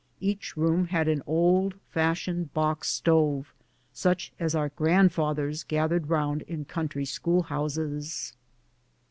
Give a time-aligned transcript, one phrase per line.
[0.19, 3.53] Each room had an old fashioned box stove,
[3.93, 8.33] such as our grandfathers gathered round in country school houses.